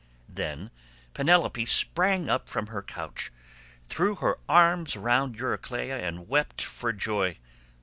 [0.33, 0.71] Then
[1.13, 3.31] Penelope sprang up from her couch,
[3.87, 7.37] threw her arms round Euryclea, and wept for joy.